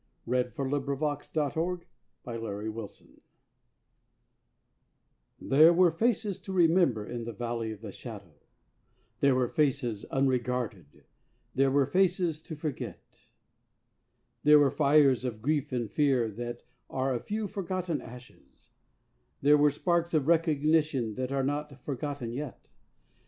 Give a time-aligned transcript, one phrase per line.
[0.25, 1.83] The Three Taverns The
[2.23, 3.13] Valley of the Shadow
[5.39, 8.33] There were faces to remember in the Valley of the Shadow,
[9.19, 11.03] There were faces unregarded,
[11.53, 13.29] there were faces to forget;
[14.41, 18.71] There were fires of grief and fear that are a few forgotten ashes,
[19.43, 22.71] There were sparks of recognition that are not forgotten yet.